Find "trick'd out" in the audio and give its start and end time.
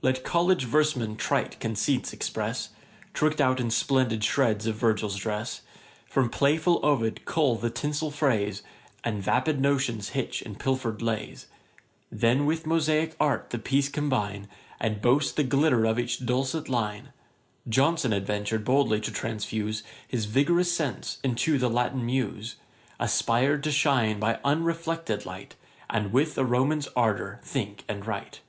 3.14-3.58